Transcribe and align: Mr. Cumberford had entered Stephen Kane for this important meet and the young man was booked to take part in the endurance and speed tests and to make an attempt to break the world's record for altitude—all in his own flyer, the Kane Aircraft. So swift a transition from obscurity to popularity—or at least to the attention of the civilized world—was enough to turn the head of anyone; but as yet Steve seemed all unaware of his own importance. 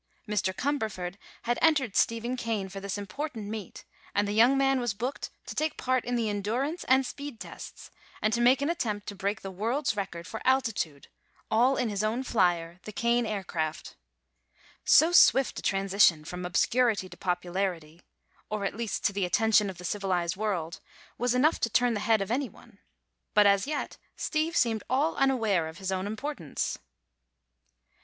Mr. 0.27 0.51
Cumberford 0.51 1.13
had 1.43 1.59
entered 1.61 1.95
Stephen 1.95 2.35
Kane 2.35 2.69
for 2.69 2.79
this 2.79 2.97
important 2.97 3.45
meet 3.49 3.85
and 4.15 4.27
the 4.27 4.31
young 4.33 4.57
man 4.57 4.79
was 4.79 4.95
booked 4.95 5.29
to 5.45 5.53
take 5.53 5.77
part 5.77 6.03
in 6.05 6.15
the 6.15 6.27
endurance 6.27 6.83
and 6.85 7.05
speed 7.05 7.39
tests 7.39 7.91
and 8.19 8.33
to 8.33 8.41
make 8.41 8.63
an 8.63 8.69
attempt 8.71 9.05
to 9.05 9.13
break 9.15 9.41
the 9.41 9.51
world's 9.51 9.95
record 9.95 10.25
for 10.25 10.41
altitude—all 10.43 11.77
in 11.77 11.89
his 11.89 12.03
own 12.03 12.23
flyer, 12.23 12.79
the 12.81 12.91
Kane 12.91 13.27
Aircraft. 13.27 13.95
So 14.83 15.11
swift 15.11 15.59
a 15.59 15.61
transition 15.61 16.25
from 16.25 16.47
obscurity 16.47 17.07
to 17.07 17.15
popularity—or 17.15 18.65
at 18.65 18.75
least 18.75 19.05
to 19.05 19.13
the 19.13 19.25
attention 19.25 19.69
of 19.69 19.77
the 19.77 19.85
civilized 19.85 20.35
world—was 20.35 21.35
enough 21.35 21.59
to 21.59 21.69
turn 21.69 21.93
the 21.93 21.99
head 21.99 22.23
of 22.23 22.31
anyone; 22.31 22.79
but 23.35 23.45
as 23.45 23.67
yet 23.67 23.97
Steve 24.15 24.57
seemed 24.57 24.81
all 24.89 25.15
unaware 25.17 25.67
of 25.67 25.77
his 25.77 25.91
own 25.91 26.07
importance. 26.07 26.79